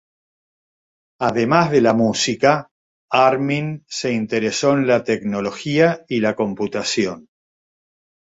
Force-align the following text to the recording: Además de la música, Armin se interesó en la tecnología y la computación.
Además 1.19 1.69
de 1.69 1.79
la 1.79 1.93
música, 1.93 2.69
Armin 3.11 3.85
se 3.87 4.11
interesó 4.11 4.73
en 4.73 4.87
la 4.87 5.03
tecnología 5.03 6.03
y 6.09 6.21
la 6.21 6.35
computación. 6.35 7.27